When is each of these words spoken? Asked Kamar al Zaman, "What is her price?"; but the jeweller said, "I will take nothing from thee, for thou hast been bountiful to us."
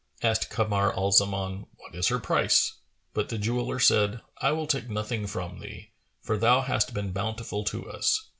Asked 0.23 0.49
Kamar 0.49 0.91
al 0.97 1.11
Zaman, 1.11 1.67
"What 1.75 1.93
is 1.93 2.07
her 2.07 2.17
price?"; 2.17 2.73
but 3.13 3.29
the 3.29 3.37
jeweller 3.37 3.77
said, 3.77 4.21
"I 4.39 4.51
will 4.51 4.65
take 4.65 4.89
nothing 4.89 5.27
from 5.27 5.59
thee, 5.59 5.91
for 6.23 6.39
thou 6.39 6.61
hast 6.61 6.95
been 6.95 7.11
bountiful 7.11 7.63
to 7.65 7.87
us." 7.91 8.19